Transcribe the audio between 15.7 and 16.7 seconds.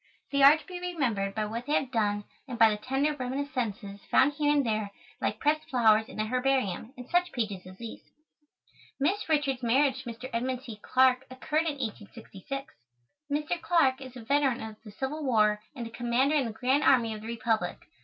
and a Commander in the